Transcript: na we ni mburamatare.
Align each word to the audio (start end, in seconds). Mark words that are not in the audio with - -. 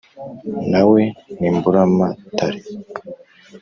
na 0.71 0.81
we 0.89 1.01
ni 1.39 1.49
mburamatare. 1.55 2.59